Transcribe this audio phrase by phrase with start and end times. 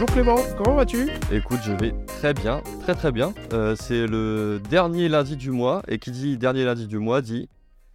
[0.00, 1.08] Bonjour Clément, comment vas-tu?
[1.32, 3.34] Écoute, je vais très bien, très très bien.
[3.52, 7.48] Euh, c'est le dernier lundi du mois, et qui dit dernier lundi du mois dit...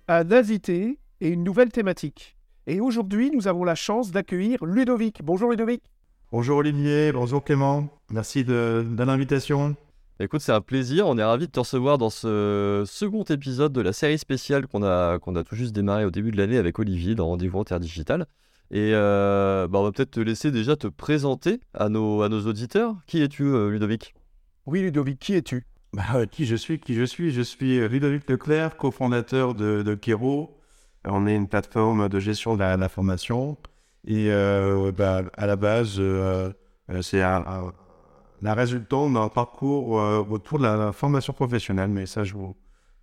[0.10, 2.36] Un invité et une nouvelle thématique.
[2.68, 5.24] Et aujourd'hui, nous avons la chance d'accueillir Ludovic.
[5.24, 5.82] Bonjour Ludovic.
[6.34, 7.88] Bonjour Olivier, bonjour Clément.
[8.12, 9.78] Merci de, de l'invitation.
[10.20, 11.08] Écoute, c'est un plaisir.
[11.08, 14.84] On est ravis de te recevoir dans ce second épisode de la série spéciale qu'on
[14.84, 17.80] a, qu'on a tout juste démarré au début de l'année avec Olivier dans Rendez-vous Terre
[17.80, 18.26] Digital.
[18.76, 22.42] Et euh, bah, on va peut-être te laisser déjà te présenter à nos, à nos
[22.48, 22.96] auditeurs.
[23.06, 24.16] Qui es-tu, euh, Ludovic?
[24.66, 25.68] Oui Ludovic, qui es-tu?
[25.94, 27.32] Bah, euh, Qui je suis Qui je suis?
[27.32, 30.58] Je suis Ludovic Leclerc, cofondateur de, de Kero.
[31.06, 33.60] On est une plateforme de gestion de la, la formation.
[34.08, 34.30] Et
[34.98, 36.02] bah, à la base,
[37.02, 37.74] c'est un, un,
[38.42, 39.92] la résultante d'un parcours
[40.32, 41.90] autour de la formation professionnelle.
[41.90, 42.56] Mais ça, je vous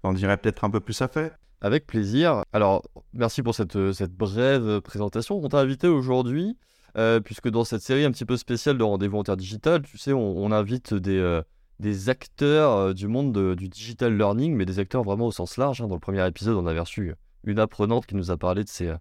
[0.02, 1.32] en dirai peut-être un peu plus à fait.
[1.62, 2.42] Avec plaisir.
[2.52, 2.82] Alors,
[3.12, 5.38] merci pour cette, cette brève présentation.
[5.42, 6.56] On t'a invité aujourd'hui,
[6.96, 9.98] euh, puisque dans cette série un petit peu spéciale de Rendez-vous en Terre Digitale, tu
[9.98, 11.42] sais, on, invite des, euh,
[11.78, 15.58] des acteurs euh, du monde de, du digital learning, mais des acteurs vraiment au sens
[15.58, 15.82] large.
[15.82, 15.88] Hein.
[15.88, 18.94] Dans le premier épisode, on avait reçu une apprenante qui nous a parlé de ses,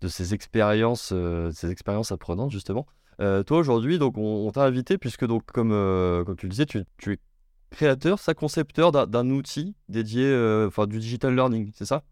[0.00, 1.14] de ses expériences,
[1.52, 2.86] ses expériences apprenantes, justement.
[3.18, 6.84] toi, aujourd'hui, donc, on, on t'a invité, puisque, donc, comme, comme tu le disais, tu,
[6.98, 7.18] tu es
[7.70, 12.02] créateur, ça concepteur d'un outil dédié, euh, enfin du digital learning, c'est ça?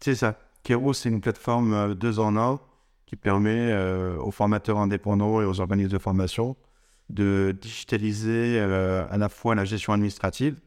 [0.00, 0.38] C'est ça.
[0.64, 2.60] Kero, c'est une plateforme euh, deux en un
[3.06, 6.56] qui permet euh, aux formateurs indépendants et aux organismes de formation
[7.10, 10.60] de digitaliser euh, à la fois la gestion administrative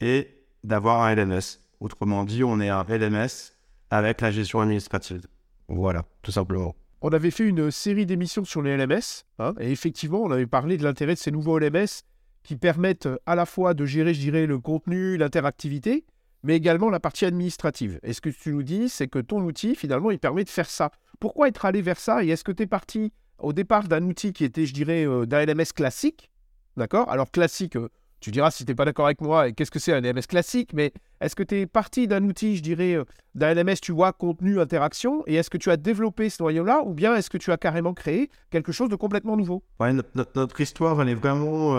[0.00, 0.28] et
[0.64, 1.60] d'avoir un LMS.
[1.80, 3.52] Autrement dit, on est un LMS
[3.90, 5.26] avec la gestion administrative.
[5.68, 6.74] Voilà, tout simplement.
[7.02, 10.76] On avait fait une série d'émissions sur les LMS, hein, et effectivement, on avait parlé
[10.78, 12.02] de l'intérêt de ces nouveaux LMS
[12.46, 16.04] qui permettent à la fois de gérer, je dirais, le contenu, l'interactivité,
[16.44, 17.98] mais également la partie administrative.
[18.04, 20.70] Et ce que tu nous dis, c'est que ton outil, finalement, il permet de faire
[20.70, 20.92] ça.
[21.18, 24.32] Pourquoi être allé vers ça Et est-ce que tu es parti au départ d'un outil
[24.32, 26.30] qui était, je dirais, euh, d'un LMS classique
[26.76, 27.10] D'accord?
[27.10, 27.88] Alors, classique, euh,
[28.20, 30.70] tu diras si tu n'es pas d'accord avec moi, qu'est-ce que c'est un LMS classique?
[30.72, 33.04] Mais est-ce que tu es parti d'un outil, je dirais, euh,
[33.34, 36.94] d'un LMS, tu vois, contenu, interaction Et est-ce que tu as développé ce noyau-là Ou
[36.94, 39.64] bien est-ce que tu as carrément créé quelque chose de complètement nouveau?
[39.80, 41.74] Ouais, notre, notre, histoire, elle est vraiment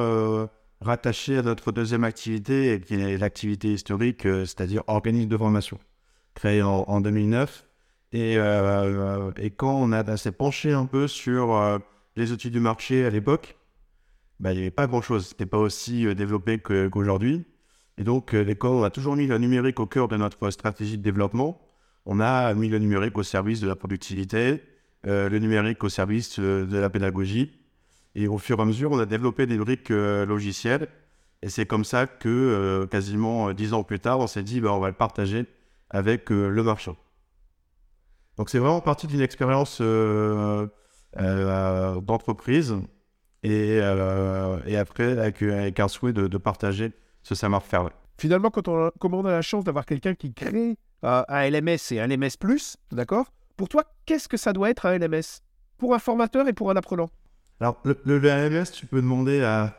[0.81, 5.79] euh, rattachée à notre deuxième activité, qui est l'activité historique, euh, c'est-à-dire organisme de formation,
[6.33, 7.65] créé en, en 2009.
[8.13, 11.77] Et, euh, et, quand on, a, s'est penché un peu sur euh,
[12.15, 13.57] les outils du marché à l'époque,
[14.39, 15.27] bah, il n'y avait pas grand-chose.
[15.27, 17.45] Ce n'était pas aussi euh, développé qu'aujourd'hui.
[17.97, 20.97] Et donc, euh, l'école, on a toujours mis le numérique au cœur de notre stratégie
[20.97, 21.59] de développement.
[22.05, 24.61] On a mis le numérique au service de la productivité,
[25.07, 27.51] euh, le numérique au service euh, de la pédagogie.
[28.17, 30.89] Et au fur et à mesure, on a développé des briques euh, logicielles.
[31.41, 34.73] Et c'est comme ça que, euh, quasiment dix ans plus tard, on s'est dit, bah,
[34.73, 35.45] on va le partager
[35.89, 36.97] avec le marchand.
[38.35, 39.81] Donc, c'est vraiment parti d'une expérience
[41.15, 42.75] d'entreprise
[43.43, 46.91] et, euh, après avec, un souhait de, partager
[47.23, 47.89] ce savoir-faire.
[48.17, 51.91] Finalement, quand on, comme on a la chance d'avoir quelqu'un qui crée euh, un LMS
[51.91, 52.37] et un LMS+,
[52.91, 53.31] d'accord?
[53.55, 55.41] Pour toi, qu'est-ce que ça doit être un LMS
[55.77, 57.09] Pour un formateur et pour un apprenant?
[57.59, 59.75] Alors, le, le, le, LMS, tu peux demander à,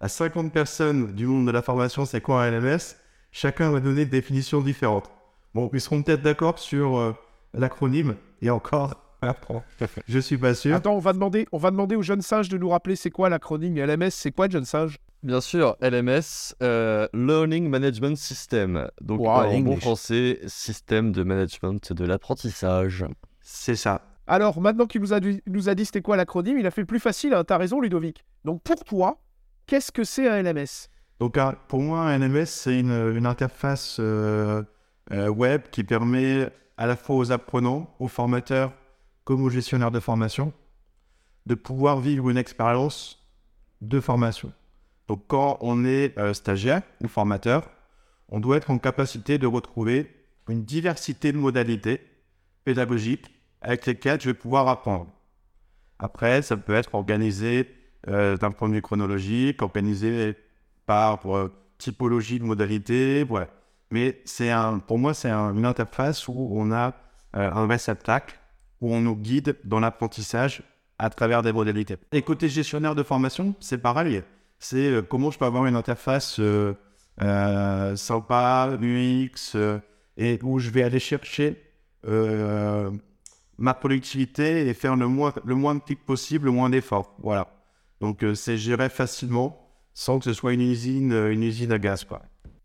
[0.00, 2.96] à 50 personnes du monde de la formation c'est quoi un LMS.
[3.30, 5.10] Chacun va donner des définitions différentes.
[5.54, 7.12] Bon, ils seront peut-être d'accord sur euh,
[7.54, 8.94] l'acronyme, et encore,
[10.08, 10.74] je suis pas sûr.
[10.74, 13.28] Attends, on va demander, on va demander aux jeunes sages de nous rappeler c'est quoi
[13.28, 18.88] l'acronyme LMS, c'est quoi jeune sage Bien sûr, LMS, euh, Learning Management System.
[19.00, 23.04] Donc wow, en bon français, système de management de l'apprentissage.
[23.40, 24.02] C'est ça.
[24.32, 27.00] Alors maintenant qu'il nous a, nous a dit c'était quoi l'acronyme, il a fait plus
[27.00, 28.24] facile, hein, t'as raison Ludovic.
[28.46, 29.20] Donc pour toi,
[29.66, 30.88] qu'est-ce que c'est un LMS
[31.20, 31.38] Donc
[31.68, 34.62] pour moi, un LMS, c'est une, une, interface euh,
[35.12, 36.48] euh, web qui permet
[36.78, 38.72] à la fois aux apprenants, aux formateurs,
[39.24, 40.54] comme aux gestionnaires de formation,
[41.44, 43.28] de pouvoir vivre une expérience
[43.82, 44.50] de formation.
[45.08, 47.68] Donc quand on est euh, stagiaire ou formateur,
[48.30, 50.10] on doit être en capacité de retrouver
[50.48, 52.00] une diversité de modalités
[52.64, 53.30] pédagogiques
[53.62, 55.08] avec lesquelles je vais pouvoir apprendre.
[55.98, 57.68] Après, ça peut être organisé
[58.08, 60.36] euh, d'un point de vue chronologique, organisé
[60.86, 63.48] par euh, typologie de modalités, ouais.
[63.90, 66.94] Mais c'est un, pour moi, c'est un, une interface où on a
[67.34, 68.38] un réceptacle
[68.82, 70.62] où on nous guide dans l'apprentissage
[70.98, 71.96] à travers des modalités.
[72.12, 74.22] Et côté gestionnaire de formation, c'est pareil.
[74.58, 76.74] C'est euh, comment je peux avoir une interface euh,
[77.22, 79.78] euh, sympa, UX, euh,
[80.16, 81.62] et où je vais aller chercher
[82.06, 82.90] euh,
[83.58, 87.14] ma productivité et faire le moins, le moins de clics possible, le moins d'efforts.
[87.22, 87.48] Voilà.
[88.00, 92.06] Donc c'est géré facilement sans que ce soit une usine, une usine à gaz.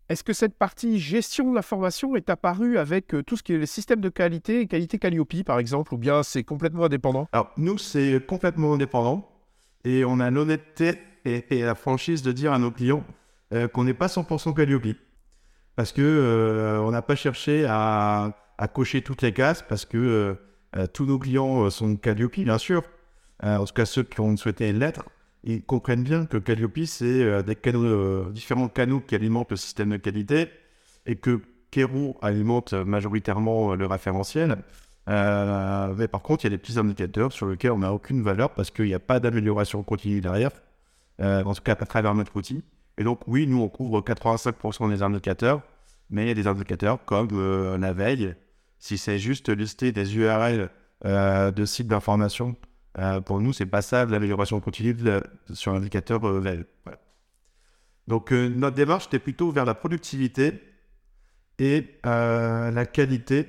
[0.08, 3.52] Est-ce que cette partie gestion de la formation est apparue avec euh, tout ce qui
[3.52, 7.28] est le système de qualité, qualité Calliope par exemple, ou bien c'est complètement indépendant?
[7.32, 9.28] Alors nous, c'est complètement indépendant.
[9.84, 13.04] et on a l'honnêteté et, et la franchise de dire à nos clients
[13.52, 14.96] euh, qu'on n'est pas 100% Calliope.
[15.76, 19.98] Parce que euh, on n'a pas cherché à, à cocher toutes les cases, parce que
[19.98, 20.34] euh, euh,
[20.92, 22.82] tous nos clients euh, sont Calliope, bien sûr.
[23.44, 25.04] Euh, en tout cas, ceux qui ont souhaité l'être,
[25.44, 29.56] ils comprennent bien que Calliope, c'est euh, des canaux, euh, différents canaux qui alimentent le
[29.56, 30.50] système de qualité
[31.06, 34.58] et que Kero alimente majoritairement euh, le référentiel.
[35.08, 38.22] Euh, mais par contre, il y a des petits indicateurs sur lesquels on n'a aucune
[38.22, 40.50] valeur parce qu'il n'y a pas d'amélioration continue derrière,
[41.20, 42.62] euh, en tout cas à travers notre outil.
[42.98, 45.62] Et donc, oui, nous, on couvre 85% des indicateurs,
[46.10, 48.34] mais il y a des indicateurs comme euh, la veille.
[48.78, 50.70] Si c'est juste lister des URL
[51.04, 52.56] euh, de sites d'information,
[52.98, 54.96] euh, pour nous, c'est pas ça l'amélioration continue
[55.52, 56.64] sur l'indicateur euh, veille.
[56.84, 56.98] Voilà.
[58.06, 60.62] Donc, euh, notre démarche était plutôt vers la productivité
[61.58, 63.46] et euh, la qualité,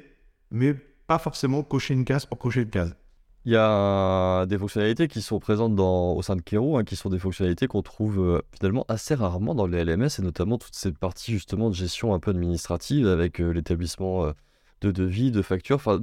[0.51, 0.75] mais
[1.07, 2.95] pas forcément cocher une case pour cocher une case.
[3.45, 7.09] Il y a des fonctionnalités qui sont présentes au sein de Kero, hein, qui sont
[7.09, 10.97] des fonctionnalités qu'on trouve euh, finalement assez rarement dans les LMS, et notamment toute cette
[10.97, 14.33] partie justement de gestion un peu administrative avec euh, l'établissement euh,
[14.81, 15.77] de devis, de factures.
[15.77, 15.99] Enfin.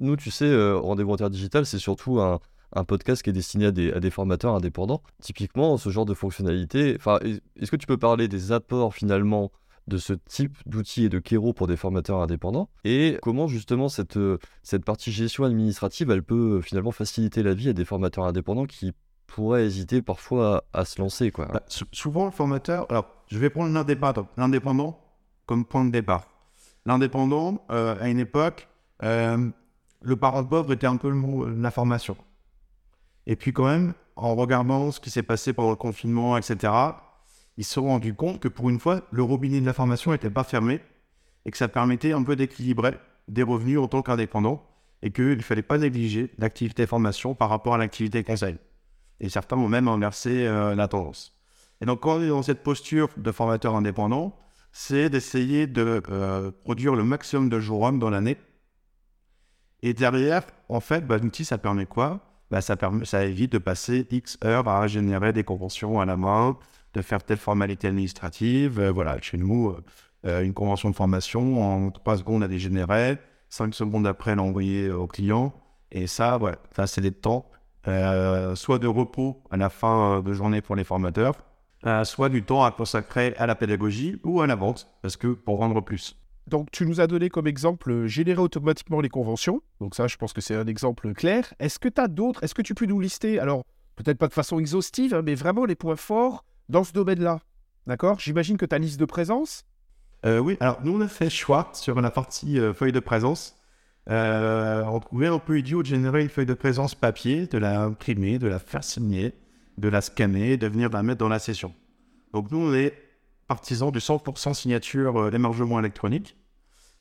[0.00, 2.38] Nous, tu sais, euh, Rendez-vous Interdigital, c'est surtout un,
[2.86, 5.02] podcast qui est destiné à des, formateurs indépendants.
[5.20, 9.50] Typiquement, ce genre de fonctionnalité, enfin, est- est-ce que tu peux parler des apports finalement
[9.88, 12.68] de ce type d'outils et de Kero pour des formateurs indépendants?
[12.84, 17.54] Et comment justement cette, euh, cette partie gestion administrative, elle peut euh, finalement faciliter la
[17.54, 18.92] vie à des formateurs indépendants qui
[19.26, 21.30] pourraient hésiter parfois à, se lancer.
[21.32, 21.46] Quoi?
[21.46, 22.86] Bah, sou- souvent, le formateur.
[22.90, 23.72] Alors, je vais prendre
[24.36, 25.00] l'indépendant
[25.46, 26.26] comme point de départ.
[26.86, 28.68] L'indépendant, euh, à une époque,
[29.02, 29.48] euh,
[30.00, 32.16] le parent pauvre était un peu le mot- l'information.
[33.26, 36.72] Et puis, quand même, en regardant ce qui s'est passé pendant le confinement, etc.,
[37.56, 40.44] ils se sont rendus compte que pour une fois, le robinet de l'information n'était pas
[40.44, 40.80] fermé
[41.44, 42.94] et que ça permettait un peu d'équilibrer
[43.26, 44.64] des revenus en tant qu'indépendant
[45.02, 48.56] et qu'il ne fallait pas négliger l'activité formation par rapport à l'activité conseil.
[49.20, 51.36] Et certains ont même inversé euh, la tendance.
[51.80, 54.36] Et donc, quand on est dans cette posture de formateur indépendant,
[54.72, 58.36] c'est d'essayer de euh, produire le maximum de jours hommes dans l'année.
[59.82, 62.20] Et derrière, en fait, bah, l'outil, ça permet quoi?
[62.50, 66.16] Bah, ça, permet, ça évite de passer X heures à générer des conventions à la
[66.16, 66.58] main,
[66.94, 68.80] de faire telle formalité administrative.
[68.80, 69.74] Euh, voilà, chez nous,
[70.26, 73.18] euh, une convention de formation, en 3 secondes, elle est générée.
[73.50, 75.54] 5 secondes après, elle est envoyée au client.
[75.90, 77.50] Et ça, ouais, ça, c'est des temps
[78.54, 81.36] soit de repos à la fin de journée pour les formateurs,
[81.86, 85.28] euh, soit du temps à consacrer à la pédagogie ou à la vente, parce que
[85.28, 86.16] pour vendre plus.
[86.48, 89.60] Donc, tu nous as donné comme exemple euh, générer automatiquement les conventions.
[89.80, 91.52] Donc, ça, je pense que c'est un exemple clair.
[91.60, 93.62] Est-ce que tu as d'autres Est-ce que tu peux nous lister Alors,
[93.96, 97.40] peut-être pas de façon exhaustive, hein, mais vraiment les points forts dans ce domaine-là?
[97.86, 98.18] D'accord?
[98.18, 99.64] J'imagine que ta liste de présence?
[100.26, 103.54] Euh, oui, alors nous on a fait choix sur la partie euh, feuille de présence.
[104.08, 108.38] On trouvait un peu idiot de générer une feuille de présence papier, de la imprimer,
[108.38, 109.34] de la faire signer,
[109.78, 111.74] de la scanner, de venir la mettre dans la session.
[112.32, 112.92] Donc nous on est
[113.46, 116.36] partisans du 100% signature euh, d'émargement électronique.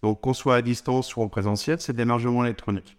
[0.03, 2.97] Donc qu'on soit à distance ou en présentiel, c'est de l'émargement électronique.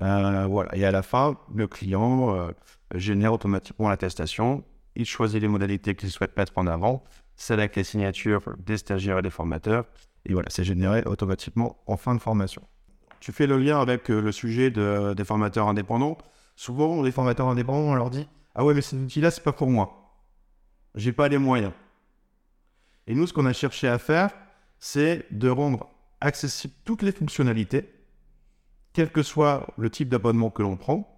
[0.00, 0.74] Euh, voilà.
[0.74, 2.50] Et à la fin, le client euh,
[2.94, 4.64] génère automatiquement l'attestation.
[4.96, 7.04] Il choisit les modalités qu'il souhaite mettre en avant,
[7.36, 9.84] sélecte les signatures des stagiaires et des formateurs.
[10.26, 12.62] Et voilà, c'est généré automatiquement en fin de formation.
[13.20, 16.18] Tu fais le lien avec euh, le sujet de- des formateurs indépendants.
[16.56, 19.68] Souvent, les formateurs indépendants, on leur dit Ah ouais, mais cet outil-là, c'est pas pour
[19.68, 20.14] moi.
[20.94, 21.72] J'ai pas les moyens.
[23.06, 24.30] Et nous, ce qu'on a cherché à faire,
[24.78, 25.88] c'est de rendre
[26.20, 27.90] accessibles toutes les fonctionnalités,
[28.92, 31.08] quel que soit le type d'abonnement que l'on prend,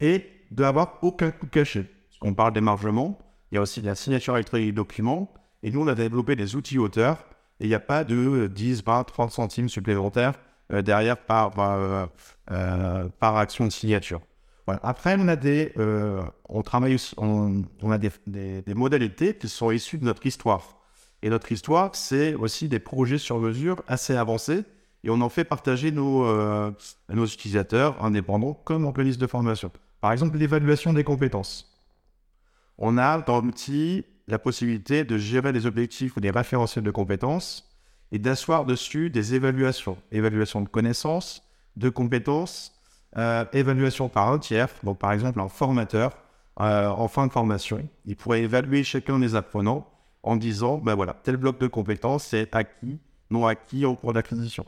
[0.00, 1.90] et d'avoir aucun coût caché.
[2.20, 3.18] On parle d'émargement,
[3.50, 5.32] il y a aussi de la signature électronique de documents,
[5.62, 7.24] et nous, on a développé des outils auteurs,
[7.60, 10.34] et il n'y a pas de euh, 10, 20, 30 centimes supplémentaires
[10.72, 12.06] euh, derrière par, euh,
[12.50, 14.20] euh, par action de signature.
[14.66, 19.70] Après, on a des, euh, on travaille on, a des, des- des modalités qui sont
[19.70, 20.76] issues de notre histoire.
[21.22, 24.64] Et notre histoire, c'est aussi des projets sur mesure assez avancés,
[25.04, 26.72] et on en fait partager nos, euh,
[27.08, 29.70] nos utilisateurs indépendants comme organismes de formation.
[30.00, 31.72] Par exemple, l'évaluation des compétences.
[32.78, 37.70] On a dans l'outil la possibilité de gérer les objectifs ou des référentiels de compétences
[38.12, 39.96] et d'asseoir dessus des évaluations.
[40.10, 41.42] Évaluation de connaissances,
[41.76, 42.75] de compétences,
[43.52, 44.68] évaluation par un tiers.
[44.82, 46.12] Donc, par exemple, un formateur,
[46.60, 49.86] euh, en fin de formation, il pourrait évaluer chacun des apprenants
[50.22, 52.98] en disant, ben voilà, tel bloc de compétences, c'est acquis,
[53.30, 54.64] non acquis en cours d'acquisition.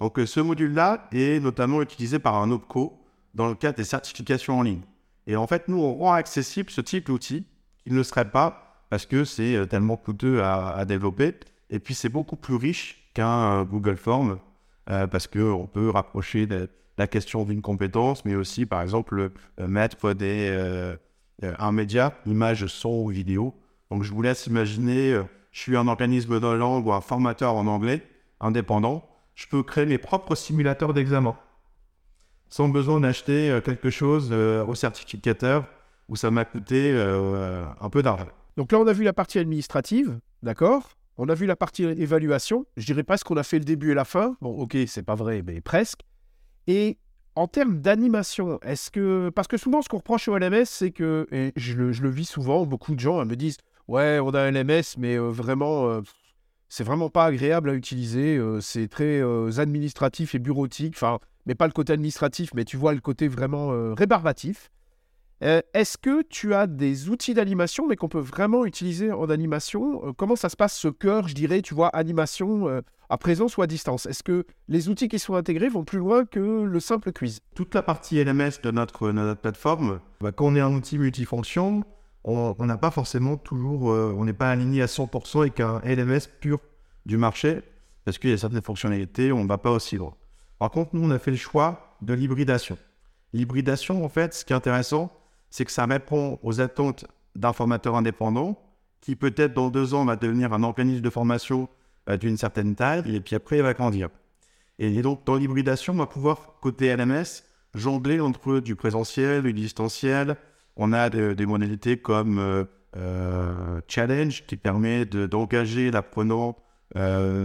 [0.00, 2.98] Donc, euh, ce module-là est notamment utilisé par un OPCO
[3.34, 4.82] dans le cadre des certifications en ligne.
[5.26, 7.44] Et en fait, nous, on rend accessible ce type d'outil
[7.84, 11.34] qui ne le serait pas parce que c'est euh, tellement coûteux à, développer.
[11.68, 14.38] Et puis, c'est beaucoup plus riche qu'un euh, Google Form
[14.90, 16.48] euh, parce qu'on peut rapprocher
[16.98, 19.30] la question d'une compétence, mais aussi, par exemple,
[19.60, 20.96] euh, mettre des, euh,
[21.42, 23.54] un média, image, son ou vidéo.
[23.90, 25.20] Donc, je vous laisse imaginer,
[25.52, 28.02] je suis un organisme de langue ou un formateur en anglais,
[28.40, 29.08] indépendant.
[29.36, 31.36] Je peux créer mes propres simulateurs d'examen,
[32.48, 35.64] sans besoin d'acheter quelque chose au certificateur
[36.08, 38.28] où ça m'a coûté un peu d'argent.
[38.56, 40.90] Donc là, on a vu la partie administrative, d'accord?
[41.22, 42.64] On a vu la partie évaluation.
[42.78, 44.38] Je dirais presque qu'on a fait le début et la fin.
[44.40, 46.00] Bon, ok, c'est pas vrai, mais presque.
[46.66, 46.96] Et
[47.34, 49.28] en termes d'animation, est-ce que.
[49.28, 51.26] Parce que souvent, ce qu'on reproche au LMS, c'est que.
[51.30, 54.96] Et je le, vis souvent, beaucoup de gens me disent Ouais, on a un LMS,
[54.96, 55.90] mais euh, vraiment.
[55.90, 56.00] euh,
[56.70, 58.38] c'est vraiment pas agréable à utiliser.
[58.38, 59.20] euh, c'est très
[59.58, 60.94] administratif et bureautique.
[60.96, 64.70] Enfin, mais pas le côté administratif, mais tu vois le côté vraiment rébarbatif.
[65.42, 70.06] Euh, Est-ce que tu as des outils d'animation, mais qu'on peut vraiment utiliser en animation?
[70.08, 73.56] Euh, Comment ça se passe ce cœur, je dirais, tu vois, animation euh, à présence
[73.56, 74.04] ou à distance?
[74.06, 77.40] Est-ce que les outils qui sont intégrés vont plus loin que le simple quiz?
[77.54, 81.84] Toute la partie LMS de notre, notre plateforme, bah, quand on est un outil multifonction,
[82.24, 86.58] on n'a pas forcément toujours, on n'est pas aligné à 100% avec un LMS pur
[87.06, 87.62] du marché,
[88.04, 90.14] parce qu'il y a certaines fonctionnalités, on ne va pas aussi loin.
[90.58, 92.76] Par contre, nous, on a fait le choix de l'hybridation.
[93.32, 95.10] L'hybridation, en fait, ce qui est intéressant,
[95.50, 97.04] c'est que ça répond aux attentes
[97.36, 98.58] d'un formateur indépendant
[99.00, 101.68] qui peut-être dans deux ans va devenir un organisme de formation
[102.08, 104.08] euh, d'une certaine taille, et puis après, il va grandir.
[104.78, 107.42] Et donc, dans l'hybridation, on va pouvoir, côté LMS,
[107.74, 110.36] jongler entre du présentiel, du distanciel.
[110.76, 112.64] On a de- des modalités comme euh,
[112.96, 116.56] euh, Challenge, qui permet de- d'engager l'apprenant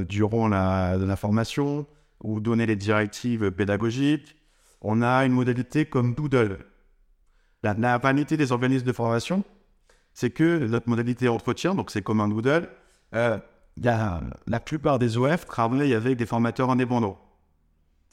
[0.10, 1.86] durant la formation
[2.24, 4.36] ou donner les directives pédagogiques.
[4.82, 6.58] On a une modalité comme Doodle.
[7.74, 9.44] La, vanité des organismes de formation,
[10.14, 12.70] c'est que notre modalité entretien, donc c'est comme un Doodle,
[13.16, 13.40] euh,
[13.78, 17.20] la plupart des OF travaillent avec des formateurs indépendants.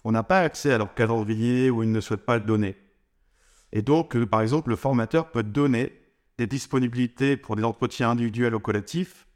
[0.04, 2.76] On n'a pas accès à leur calendrier ou ils ne souhaitent pas le donner.
[3.73, 5.92] Et donc, euh, par exemple, le formateur peut donner
[6.38, 9.26] des disponibilités pour des entretiens individuels ou collectifs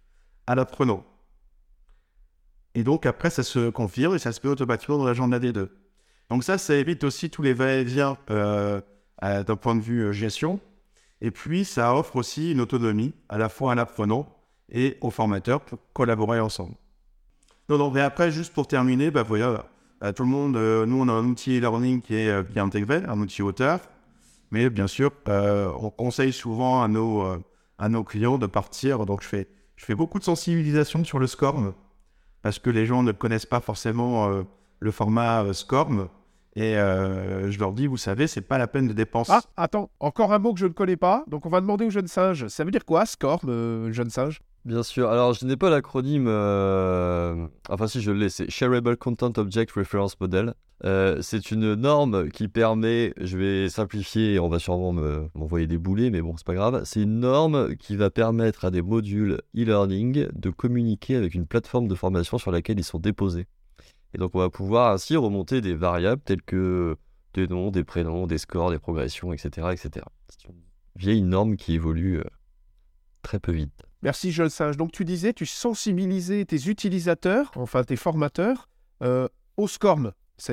[0.46, 1.04] à l'apprenant.
[2.74, 5.76] Et donc, après, ça se confirme et ça se met automatiquement dans l'agenda des deux.
[6.30, 8.80] Donc ça, ça évite aussi tous les va-et-vient euh,
[9.22, 10.60] d'un point de vue euh, gestion.
[11.20, 14.26] Et puis, ça offre aussi une autonomie à la fois à l'apprenant
[14.70, 16.74] et au formateur pour collaborer ensemble.
[17.68, 19.66] Non, non, mais après, juste pour terminer, bah voilà,
[20.02, 22.58] euh, tout le monde, euh, nous, on a un outil e-learning qui est, euh, qui
[22.58, 23.80] est intégré, un outil auteur.
[24.50, 27.42] Mais bien sûr, euh, on conseille souvent à nos, euh,
[27.78, 29.06] à nos clients de partir.
[29.06, 31.72] Donc, je fais, je fais beaucoup de sensibilisation sur le SCORM
[32.42, 34.42] parce que les gens ne connaissent pas forcément euh,
[34.78, 36.08] le format euh, SCORM.
[36.58, 39.32] Et euh, je leur dis, vous savez, c'est pas la peine de dépenser.
[39.34, 41.22] Ah, attends, encore un mot que je ne connais pas.
[41.28, 42.48] Donc, on va demander au jeune singe.
[42.48, 44.40] Ça veut dire quoi, score, euh, jeune singe?
[44.64, 45.10] Bien sûr.
[45.10, 46.26] Alors, je n'ai pas l'acronyme.
[46.28, 50.54] euh, Enfin, si je l'ai, c'est Shareable Content Object Reference Model.
[50.84, 55.66] Euh, c'est une norme qui permet, je vais simplifier et on va sûrement me- m'envoyer
[55.66, 56.82] des boulets, mais bon, c'est pas grave.
[56.84, 61.88] C'est une norme qui va permettre à des modules e-learning de communiquer avec une plateforme
[61.88, 63.46] de formation sur laquelle ils sont déposés.
[64.14, 66.96] Et donc, on va pouvoir ainsi remonter des variables telles que
[67.34, 69.68] des noms, des prénoms, des scores, des progressions, etc.
[69.72, 70.06] etc.
[70.28, 70.54] C'est une
[70.96, 72.24] vieille norme qui évolue euh,
[73.22, 73.82] très peu vite.
[74.02, 74.76] Merci, jeune singe.
[74.76, 78.68] Donc, tu disais, tu sensibilisais tes utilisateurs, enfin tes formateurs,
[79.02, 80.12] euh, au SCORM.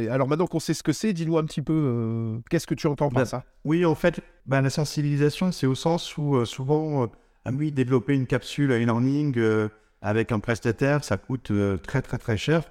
[0.09, 2.87] Alors, maintenant qu'on sait ce que c'est, dis-nous un petit peu euh, qu'est-ce que tu
[2.87, 3.43] entends par Ben, ça?
[3.65, 7.09] Oui, en fait, bah, la sensibilisation, c'est au sens où euh, souvent,
[7.51, 9.69] oui, développer une capsule e-learning euh,
[10.01, 12.63] avec un prestataire, ça coûte euh, très très très cher.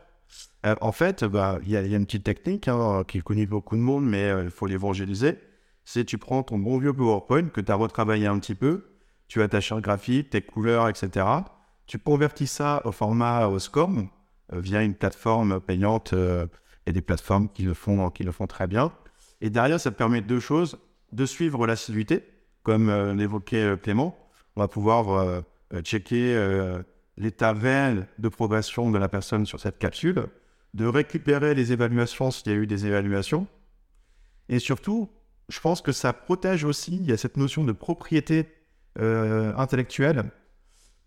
[0.65, 3.77] Euh, en fait, bah, il y, a une petite technique hein, qui est connue beaucoup
[3.77, 5.39] de monde, mais euh, il faut l'évangéliser.
[5.85, 8.93] C'est tu prends ton bon vieux PowerPoint que tu as retravaillé un petit peu,
[9.27, 11.27] tu as ta charte graphique, tes couleurs, etc.
[11.87, 14.01] Tu convertis ça au format au euh,
[14.53, 16.15] via une plateforme payante.
[16.87, 18.93] et des plateformes qui le font, qui le font très bien.
[19.41, 20.79] Et derrière, ça permet deux choses
[21.13, 22.25] de suivre l'assiduité,
[22.63, 24.17] comme l'évoquait Clément.
[24.57, 25.43] On va pouvoir
[25.83, 26.37] checker
[27.17, 30.27] l'état réel de progression de la personne sur cette capsule,
[30.75, 33.47] de récupérer les évaluations s'il y a eu des évaluations.
[34.49, 35.11] Et surtout,
[35.49, 38.49] je pense que ça protège aussi, il y a cette notion de propriété
[38.99, 40.31] euh, intellectuelle.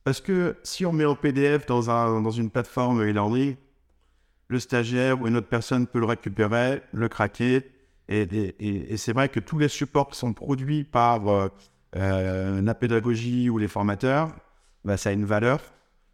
[0.03, 3.55] Parce que si on met en PDF dans, un, dans une plateforme e-learning,
[4.47, 7.63] le stagiaire ou une autre personne peut le récupérer, le craquer.
[8.07, 8.21] Et,
[8.59, 11.47] et- c'est vrai que tous les supports qui sont produits par euh,
[11.95, 14.35] euh, la pédagogie ou les formateurs,
[14.83, 15.59] bah, ça a une valeur.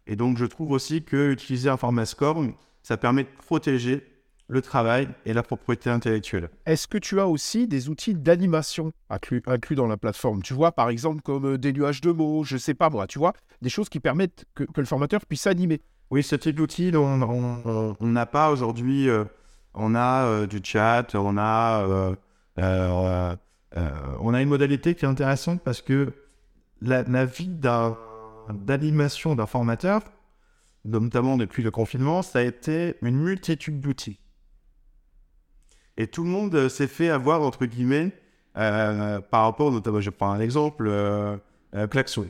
[0.06, 4.06] Et donc, je trouve aussi que utiliser un format SCORM, ça permet de protéger
[4.48, 6.50] le travail et la propriété intellectuelle.
[6.66, 10.42] Est-ce que tu as aussi des outils d'animation inclus, inclus dans la plateforme?
[10.42, 13.18] Tu vois, par exemple, comme euh, des nuages de mots, je sais pas moi, tu
[13.18, 15.80] vois, des choses qui permettent que, que le formateur puisse animer.
[16.10, 19.24] Oui, ce type d'outil, on n'a pas aujourd'hui euh,
[19.72, 22.14] on a euh, du chat, on a,
[22.58, 23.36] euh,
[24.20, 26.12] on a une modalité qui est intéressante parce que
[26.82, 27.48] la, la vie
[28.50, 30.02] d'animation d'un formateur,
[30.84, 34.18] notamment depuis le confinement, ça a été une multitude d'outils.
[35.96, 38.12] Et tout le monde s'est fait avoir, entre guillemets,
[38.56, 41.36] euh, par rapport, notamment, je prends un exemple, euh,
[41.74, 42.28] euh, Klaxoon.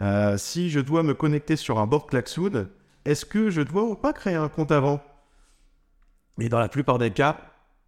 [0.00, 2.68] Euh, si je dois me connecter sur un board Klaxoon,
[3.04, 5.00] est-ce que je dois ou pas créer un compte avant?
[6.40, 7.38] Et dans la plupart des cas,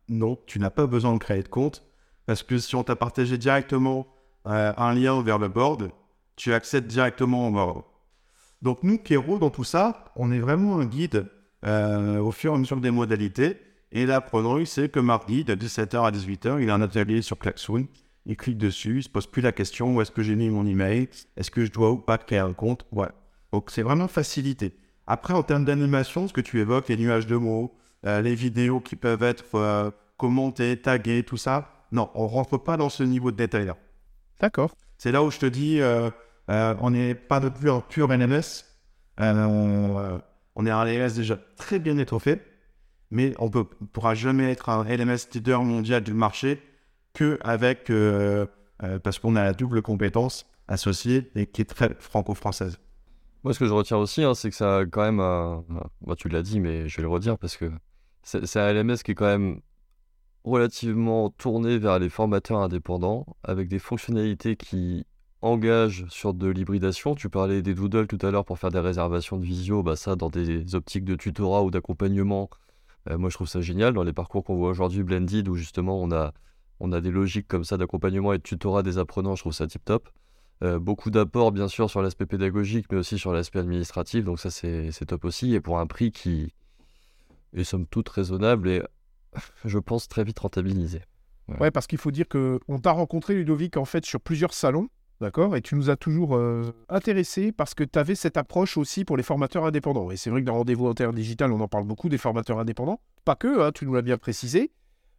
[0.09, 1.85] non, tu n'as pas besoin de créer de compte,
[2.25, 4.07] parce que si on t'a partagé directement
[4.45, 5.91] un lien vers le board,
[6.37, 7.83] tu accèdes directement au board.
[8.63, 11.27] Donc nous, Kero, dans tout ça, on est vraiment un guide
[11.65, 13.57] euh, au fur et à mesure des modalités.
[13.93, 17.39] Et l'apprenant, il sait que mardi, de 17h à 18h, il a un atelier sur
[17.39, 17.87] Klaxoon.
[18.27, 20.67] Il clique dessus, il se pose plus la question où est-ce que j'ai mis mon
[20.67, 22.85] email, est-ce que je dois ou pas créer un compte?
[22.93, 23.09] Ouais.
[23.53, 24.77] Donc c'est vraiment facilité.
[25.07, 27.75] Après, en termes d'animation, ce que tu évoques, les nuages de mots,
[28.05, 32.77] euh, les vidéos qui peuvent être euh, commentées, taguées, tout ça, non, on rentre pas
[32.77, 33.79] dans ce niveau de détail-là.
[34.41, 34.75] D'accord.
[34.99, 35.81] C'est là où je te dis,
[36.51, 38.65] euh, on n'est pas de un pur NMS.
[39.21, 40.19] Euh, on, euh,
[40.55, 42.41] on est un LMS déjà très bien étoffé,
[43.11, 46.63] mais on ne pourra jamais être un LMS leader mondial du marché
[47.15, 48.47] que avec, euh,
[49.03, 52.79] parce qu'on a la double compétence associée et qui est très franco-française.
[53.45, 55.17] Moi, ce que je retiens aussi, hein, c'est que ça a quand même.
[55.17, 57.71] Moi, tu l'as dit, mais je vais le redire parce que
[58.23, 59.61] c'est un LMS qui est quand même
[60.45, 65.07] relativement tourné vers les formateurs indépendants avec des fonctionnalités qui
[65.43, 67.15] engagent sur de l'hybridation.
[67.15, 70.17] Tu parlais des doodles tout à l'heure pour faire des réservations de visio, bah ça,
[70.17, 72.51] dans des optiques de tutorat ou d'accompagnement,
[73.11, 73.95] euh, moi, je trouve ça génial.
[73.95, 76.33] Dans les parcours qu'on voit aujourd'hui, Blended, où justement on a,
[76.81, 79.67] on a des logiques comme ça d'accompagnement et de tutorat des apprenants, je trouve ça
[79.67, 80.09] tip top.
[80.65, 84.25] Euh, beaucoup d'apports, bien sûr, sur l'aspect pédagogique, mais aussi sur l'aspect administratif.
[84.25, 85.55] Donc, ça, c'est top aussi.
[85.55, 86.53] Et pour un prix qui
[87.55, 88.83] est somme toute raisonnable et,
[89.65, 91.01] je pense, très vite rentabilisé.
[91.61, 94.89] Ouais, parce qu'il faut dire que on t'a rencontré, Ludovic, en fait, sur plusieurs salons.
[95.21, 95.57] D'accord?
[95.57, 99.17] Et tu nous as toujours euh, intéressés parce que tu avais cette approche aussi pour
[99.17, 100.11] les formateurs indépendants.
[100.13, 103.01] Et c'est vrai que dans Rendez-vous Interdigital, on en parle beaucoup des formateurs indépendants.
[103.25, 104.71] Pas que, hein, tu nous l'as bien précisé.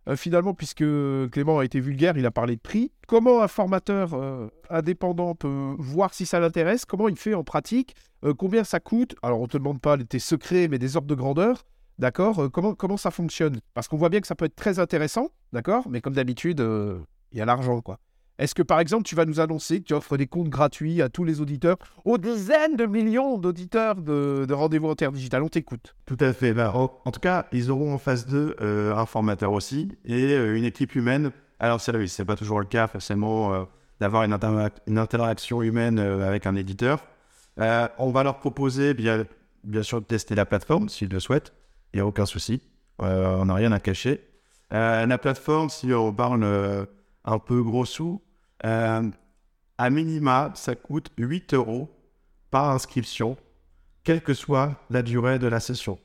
[0.08, 0.86] Euh, finalement, puisque
[1.32, 2.92] Clément a été vulgaire, il a parlé de prix.
[3.08, 6.86] Comment un formateur euh, indépendant peut voir si ça l'intéresse?
[6.86, 7.94] Comment il fait en pratique?
[8.24, 9.16] Euh, Combien ça coûte?
[9.22, 11.66] Alors, on ne te demande pas tes secrets, mais des ordres de grandeur.
[11.98, 12.50] D'accord?
[12.54, 13.60] Comment, comment ça fonctionne?
[13.74, 15.28] Parce qu'on voit bien que ça peut être très intéressant.
[15.52, 15.90] D'accord?
[15.90, 16.66] Mais comme d'habitude,
[17.34, 18.00] il y a l'argent, quoi.
[18.40, 21.10] Est-ce que par exemple tu vas nous annoncer que tu offres des comptes gratuits à
[21.10, 21.76] tous les auditeurs,
[22.06, 25.44] aux dizaines de millions d'auditeurs de, de Rendez-vous Interdigital?
[25.44, 25.94] On t'écoute.
[26.06, 26.54] Tout à fait.
[26.54, 30.34] Ben, en, en tout cas, ils auront en face d'eux euh, un formateur aussi et
[30.34, 31.32] euh, une équipe humaine.
[31.60, 33.64] Alors, c'est c'est pas toujours le cas forcément euh,
[34.00, 37.06] d'avoir une, intera- une interaction humaine avec un éditeur.
[37.58, 39.26] On va leur proposer, bien,
[39.66, 41.52] bien sûr, de tester la plateforme s'ils le souhaitent.
[41.94, 42.62] Il n'y a aucun souci.
[43.00, 44.22] On n'a rien à cacher.
[44.72, 46.88] La plateforme, si on parle
[47.26, 48.22] un peu gros sous,
[48.66, 49.10] euh,
[49.78, 51.90] à minima, ça coûte 8 euros
[52.52, 53.38] par inscription,
[54.04, 56.00] quelle que soit la durée de la session.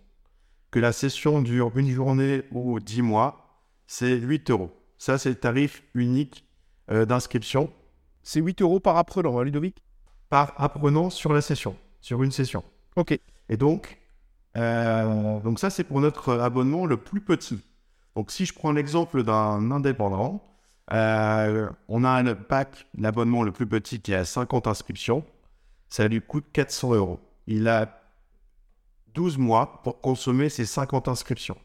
[0.70, 4.70] Que la session dure une journée ou 10 mois, c'est 8 euros.
[4.98, 6.46] Ça, c'est le tarif unique
[6.90, 7.72] euh, d'inscription
[8.22, 9.82] C'est 8 euros par apprenant, hein, Ludovic?
[10.28, 12.64] Par apprenant sur la session, sur une session.
[12.96, 13.18] Ok.
[13.48, 13.98] Et donc,
[14.56, 17.60] euh, donc ça, c'est pour notre abonnement le plus petit.
[18.14, 20.53] Donc, si je prends l'exemple d'un indépendant,
[20.92, 25.25] euh, on a un pack, l'abonnement le plus petit qui a 50 inscriptions,
[25.88, 27.20] ça lui coûte 400 euros.
[27.47, 28.03] Il a
[29.14, 31.57] 12 mois pour consommer ces 50 inscriptions.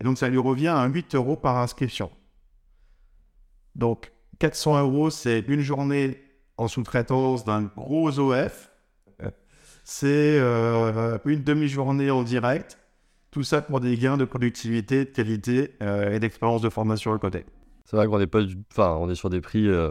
[0.00, 2.10] Et donc, ça lui revient à 8 euros par inscription.
[3.74, 6.22] Donc, 400 euros, c'est une journée
[6.58, 8.70] en sous-traitance d'un gros OF.
[9.84, 12.78] C'est euh, une demi-journée en direct.
[13.36, 17.18] Tout ça pour des gains de productivité, de qualité euh, et d'expérience de formation à
[17.18, 17.44] côté.
[17.84, 18.40] C'est vrai qu'on est pas
[18.72, 19.90] enfin, on est sur des prix, euh,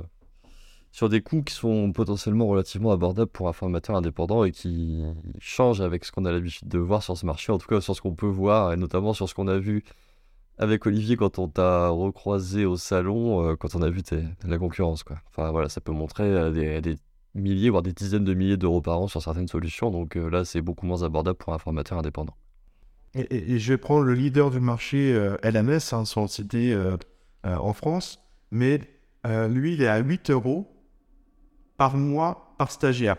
[0.92, 5.04] sur des coûts qui sont potentiellement relativement abordables pour un formateur indépendant et qui
[5.38, 7.96] changent avec ce qu'on a l'habitude de voir sur ce marché, en tout cas sur
[7.96, 9.84] ce qu'on peut voir et notamment sur ce qu'on a vu
[10.58, 14.02] avec Olivier quand on t'a recroisé au salon, euh, quand on a vu
[14.44, 15.18] la concurrence, quoi.
[15.28, 16.96] Enfin voilà, ça peut montrer des,
[17.36, 20.62] milliers, voire des dizaines de milliers d'euros par an sur certaines solutions, donc là c'est
[20.62, 22.34] beaucoup moins abordable pour un formateur indépendant.
[23.16, 26.98] Et, et- je prendre le leader du marché euh, LMS, hein, sans citer euh,
[27.46, 28.20] euh, en France,
[28.52, 28.82] mais
[29.50, 30.68] lui, il est à 8 euros
[31.78, 33.18] par mois par stagiaire.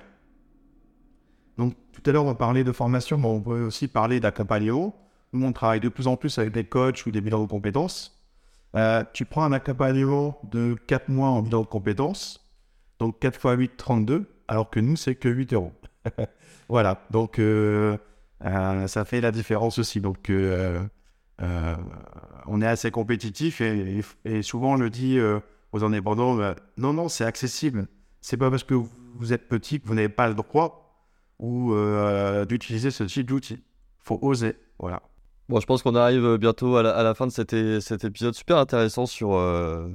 [1.58, 4.94] Donc, tout à l'heure, on parlait de formation, mais on peut aussi parler d'accompagnement.
[5.32, 8.24] Nous, on travaille de plus en plus avec des coachs ou des bilans de compétences.
[9.14, 12.48] Tu prends un accompagnement de 4 mois en bilan de compétences,
[13.00, 15.72] donc 4 x 8, 32, alors que nous, c'est que 8 euros.
[16.68, 17.40] voilà, donc
[18.40, 20.00] ça fait la différence aussi.
[20.00, 20.80] Donc, euh,
[21.42, 21.76] euh,
[22.46, 25.40] on est assez compétitif et, souvent on le dit euh,
[25.72, 26.38] aux indépendants
[26.76, 27.88] non, non, c'est accessible.
[28.20, 30.82] C'est pas parce que vous êtes petit que vous n'avez pas le droit
[31.38, 33.62] ou euh, d'utiliser ce type d'outil.
[33.98, 34.56] faut oser.
[34.78, 35.02] Voilà.
[35.48, 39.34] Bon, je pense qu'on arrive bientôt à la, fin de cet, épisode super intéressant sur,
[39.34, 39.88] euh,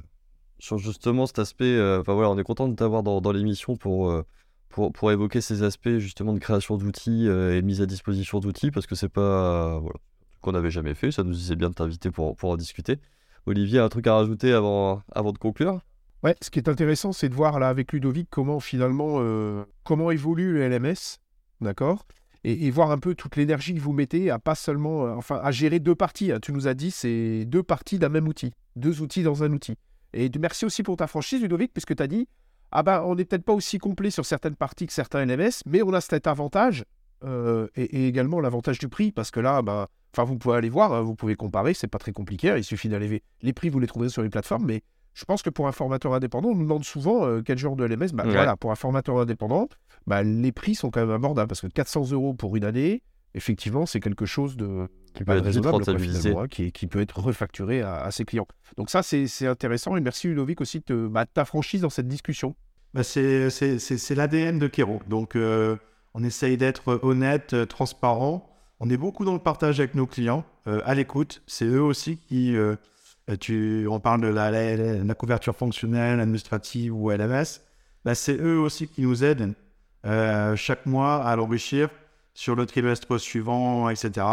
[0.76, 1.64] justement cet aspect.
[1.64, 4.24] euh, Enfin voilà, on est content de t'avoir dans, l'émission pour, euh,
[4.72, 8.70] pour, évoquer ces aspects justement de création d'outils euh, et de mise à disposition d'outils
[8.70, 9.98] parce que c'est pas euh, voilà,
[10.40, 11.12] qu'on n'avait jamais fait.
[11.12, 12.98] Ça nous disait bien de t'inviter pour, pour en discuter.
[13.46, 15.80] Olivier, un truc à rajouter avant, avant de conclure?
[16.22, 20.10] Ouais, ce qui est intéressant, c'est de voir là avec Ludovic comment finalement euh, comment
[20.10, 21.18] évolue le LMS,
[21.60, 22.06] d'accord?
[22.44, 25.78] Et, voir un peu toute l'énergie que vous mettez à pas seulement, enfin, à gérer
[25.78, 26.32] deux parties.
[26.32, 26.40] hein.
[26.42, 29.76] Tu nous as dit, c'est deux parties d'un même outil, deux outils dans un outil.
[30.12, 32.26] Et merci aussi pour ta franchise, Ludovic, puisque tu as dit,
[32.72, 35.82] ah ben, on n'est peut-être pas aussi complet sur certaines parties que certains LMS, mais
[35.82, 36.84] on a cet avantage
[37.24, 40.70] euh, et, et également l'avantage du prix, parce que là, ben, enfin, vous pouvez aller
[40.70, 42.50] voir, hein, vous pouvez comparer, c'est pas très compliqué.
[42.50, 44.82] hein, il suffit d'aller, les prix, vous les trouverez sur les plateformes, mais
[45.14, 47.84] je pense que pour un formateur indépendant, on nous demande souvent euh, quel genre de
[47.84, 48.08] LMS.
[48.14, 48.32] Bah, Ouais.
[48.32, 49.68] Voilà, pour un formateur indépendant,
[50.06, 53.02] bah, les prix sont quand même abordables parce que 400 euros pour une année,
[53.34, 55.72] effectivement, c'est quelque chose de Qui peut être raisonnable,
[56.32, 58.46] quoi, hein, qui, qui peut être refacturé à, à ses clients.
[58.76, 62.08] Donc ça, c'est c'est intéressant et merci Ludovic aussi de, bah, ta franchise dans cette
[62.08, 62.54] discussion.
[62.94, 65.00] Bah, c'est c'est- c'est- c'est l'ADN de Kero.
[65.08, 65.76] Donc, euh,
[66.14, 68.48] on essaye d'être honnête, euh, transparent.
[68.80, 71.42] On est beaucoup dans le partage avec nos clients, euh, à l'écoute.
[71.46, 72.56] C'est eux aussi qui.
[72.56, 72.76] euh,
[73.40, 77.60] tu, on parle de la, la- la- la couverture fonctionnelle, administrative ou LMS.
[78.04, 79.54] Bah, c'est eux aussi qui nous aident
[80.04, 81.88] euh, chaque mois à l'enrichir
[82.34, 84.26] sur le trimestre suivant, etc.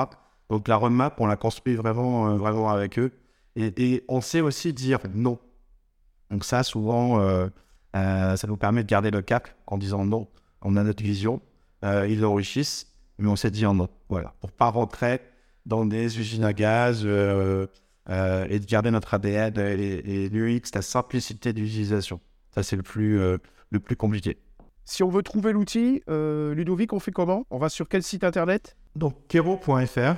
[0.49, 3.11] Donc, la roadmap, on la construit vraiment, euh, vraiment avec eux.
[3.55, 5.39] Et, on sait aussi dire non.
[6.31, 7.19] Donc, ça, souvent.
[7.21, 7.47] euh,
[7.95, 10.27] euh, ça nous permet de garder le cap en disant non,
[10.61, 11.41] on a notre vision,
[11.83, 13.89] ils l'enrichissent, mais on sait dire non.
[14.09, 15.21] Voilà, pour pas rentrer
[15.65, 17.07] dans des usines à gaz et
[18.59, 22.19] de garder notre ADN et, et l'UX, la simplicité d'utilisation.
[22.51, 24.37] Ça, c'est le plus, le plus compliqué.
[24.91, 27.45] Si on veut trouver l'outil, euh, Ludovic, on fait comment?
[27.51, 28.75] On va sur quel site internet?
[28.95, 30.15] Donc, kero.fr,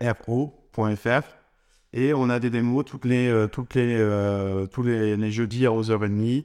[0.00, 1.22] K-E-Y-R-O.fr.
[1.92, 5.64] Et on a des démos toutes les, euh, toutes les, euh, tous les, les jeudis
[5.64, 6.44] à 11h30.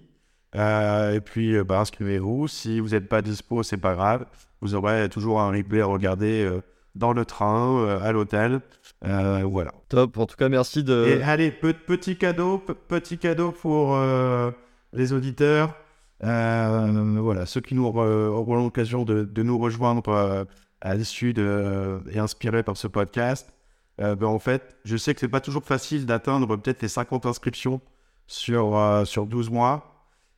[0.56, 2.48] Euh, et puis, euh, bah, inscrivez-vous.
[2.48, 4.28] Si vous n'êtes pas dispo, c'est pas grave.
[4.62, 6.62] Vous aurez toujours un replay à regarder euh,
[6.94, 8.62] dans le train, euh, à l'hôtel.
[9.06, 9.72] Euh, voilà.
[9.90, 10.18] Top.
[10.20, 11.06] En tout cas, merci de.
[11.08, 14.52] Et allez, pe- petit cadeau, pe- petit cadeau pour euh,
[14.94, 15.76] les auditeurs.
[16.24, 20.46] Euh, voilà, ceux qui nous auront l'occasion de, de nous rejoindre euh,
[20.82, 23.54] à l'issue de, et inspirés par ce podcast.
[24.02, 27.26] Euh, ben, en fait, je sais que c'est pas toujours facile d'atteindre peut-être les 50
[27.26, 27.82] inscriptions
[28.28, 29.92] sur, euh, sur 12 mois.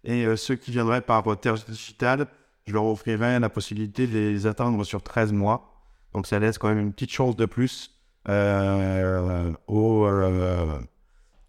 [0.04, 2.28] Et euh, ceux qui viendraient par Terre Digitale,
[2.66, 5.72] je leur offrirai la possibilité de les atteindre sur 13 mois.
[6.13, 7.92] Donc ça laisse quand même une petite chance de plus
[8.30, 10.80] euh, aux, euh,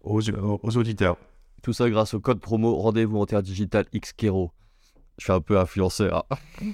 [0.01, 1.17] aux, aux auditeurs.
[1.61, 4.51] Tout ça grâce au code promo Rendez-vous interdigital Xkero.
[5.17, 6.25] Je suis un peu influenceur.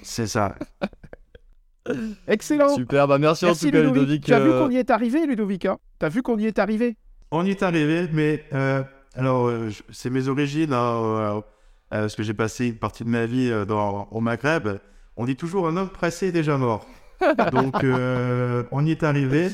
[0.03, 0.55] C'est ça.
[2.27, 4.01] Excellent Super, bah merci, Merci en tout cas Ludovic.
[4.01, 4.25] Ludovic.
[4.25, 5.77] Tu as vu euh, qu'on y est arrivé, Ludovic hein?
[5.99, 6.97] T'as vu qu'on y est arrivé?
[7.31, 11.41] On y est arrivé, mais euh, alors euh, c'est mes origines, hein, euh, euh,
[11.89, 14.79] parce que j'ai passé une partie de ma vie euh, dans, au Maghreb.
[15.15, 16.87] On dit toujours un homme pressé est déjà mort.
[17.51, 19.49] Donc euh, on y est arrivé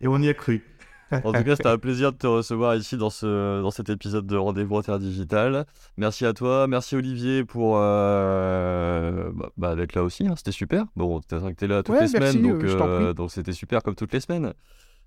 [0.00, 0.64] et on y a cru.
[1.12, 4.26] En tout cas, c'était un plaisir de te recevoir ici dans, ce, dans cet épisode
[4.26, 5.66] de Rendez-vous interdigital.
[5.96, 10.84] Merci à toi, merci Olivier pour euh, bah, bah, d'être là aussi, hein, c'était super.
[10.96, 13.52] Bon, t'es que t'es là toutes Ouais, les merci, semaines, donc euh, euh, donc c'était
[13.52, 14.52] super comme toutes les semaines.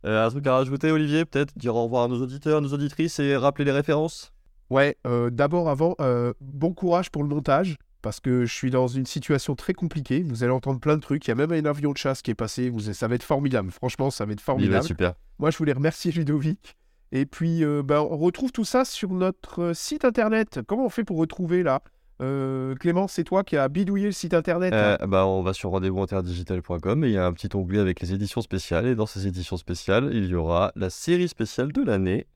[0.06, 3.20] Euh, un truc à rajouter, Olivier, peut-être dire au revoir à nos auditeurs, nos auditrices
[3.20, 4.34] et rappeler les références?
[4.70, 4.98] Ouais,
[5.32, 5.96] d'abord avant,
[6.42, 10.22] bon courage pour le montage, parce que je suis dans une situation très compliquée.
[10.22, 11.26] Vous allez entendre plein de trucs.
[11.26, 12.70] Il y a même un avion de chasse qui est passé.
[12.70, 13.72] Vous, ça va être formidable.
[13.72, 14.76] Franchement, ça va être Il va formidable.
[14.76, 15.14] être super.
[15.40, 16.76] Moi, je voulais remercier Ludovic.
[17.12, 20.60] Et puis, euh, ben, on retrouve tout ça sur notre euh, site internet.
[20.68, 21.82] Comment on fait pour retrouver là?
[22.22, 24.74] Euh, Clément, c'est toi qui as bidouillé le site internet.
[24.74, 24.98] hein?
[25.08, 28.42] Bah, on va sur rendez-vous-interdigital.com et il y a un petit onglet avec les éditions
[28.42, 28.86] spéciales.
[28.88, 32.28] Et dans ces éditions spéciales, il y aura la série spéciale de l'année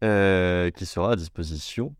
[0.00, 1.94] qui sera à disposition.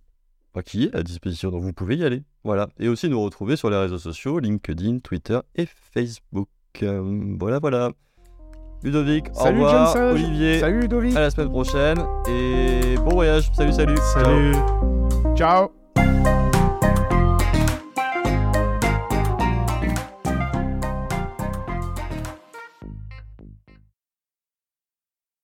[0.63, 2.23] Qui est à disposition, donc vous pouvez y aller.
[2.45, 2.69] Voilà.
[2.79, 6.49] Et aussi nous retrouver sur les réseaux sociaux LinkedIn, Twitter et Facebook.
[6.83, 7.91] Euh, voilà, voilà.
[8.83, 9.87] Ludovic, au Salut revoir.
[9.95, 10.11] Johnson.
[10.13, 11.17] Olivier, Salut Ludovic.
[11.17, 11.99] à la semaine prochaine.
[12.29, 13.51] Et bon voyage.
[13.55, 13.97] Salut, salut.
[13.97, 14.25] Ciao.
[14.25, 15.37] Salut.
[15.37, 15.84] Ciao.